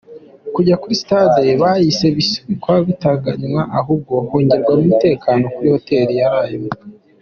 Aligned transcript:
Kujya 0.53 0.75
kuri 0.81 0.93
sitadi 1.01 1.49
byahise 1.59 2.05
bisubikwa 2.17 2.73
igitaraganya 2.83 3.61
ahubwo 3.79 4.13
hongerwa 4.27 4.71
umutekano 4.81 5.43
kuri 5.53 5.67
Hoteli 5.75 6.13
yarayemo. 6.21 6.69